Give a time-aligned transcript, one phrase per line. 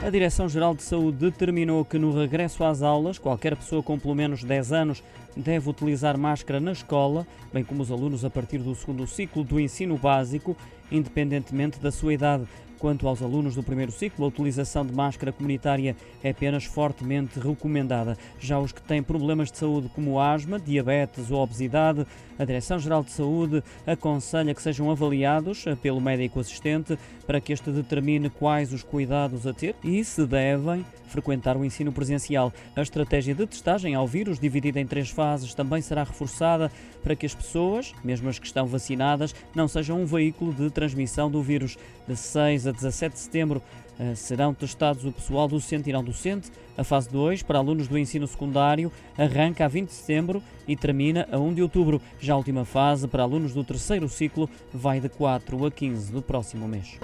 [0.00, 4.44] A Direção-Geral de Saúde determinou que no regresso às aulas, qualquer pessoa com pelo menos
[4.44, 5.02] 10 anos
[5.36, 9.58] deve utilizar máscara na escola, bem como os alunos a partir do segundo ciclo do
[9.58, 10.56] ensino básico,
[10.90, 12.46] independentemente da sua idade.
[12.78, 18.16] Quanto aos alunos do primeiro ciclo, a utilização de máscara comunitária é apenas fortemente recomendada.
[18.38, 22.06] Já os que têm problemas de saúde como asma, diabetes ou obesidade,
[22.38, 26.96] a Direção-Geral de Saúde aconselha que sejam avaliados pelo médico assistente
[27.26, 31.92] para que este determine quais os cuidados a ter e se devem frequentar o ensino
[31.92, 32.52] presencial.
[32.76, 36.70] A estratégia de testagem ao vírus, dividida em três fases, também será reforçada
[37.02, 41.30] para que as pessoas, mesmo as que estão vacinadas, não sejam um veículo de transmissão
[41.30, 41.76] do vírus.
[42.06, 43.62] De 6 a 17 de setembro
[43.98, 46.50] eh, serão testados o pessoal docente e não docente.
[46.76, 51.26] A fase 2, para alunos do ensino secundário, arranca a 20 de setembro e termina
[51.32, 52.00] a 1 de outubro.
[52.20, 56.22] Já a última fase, para alunos do terceiro ciclo, vai de 4 a 15 do
[56.22, 56.98] próximo mês.